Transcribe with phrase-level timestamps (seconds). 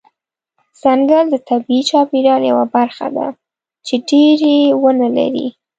[0.81, 3.27] ځنګل د طبیعي چاپیریال یوه برخه ده
[3.85, 5.47] چې ډیری ونه لري.